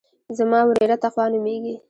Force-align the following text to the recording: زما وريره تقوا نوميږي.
زما 0.37 0.59
وريره 0.67 0.97
تقوا 1.03 1.25
نوميږي. 1.31 1.73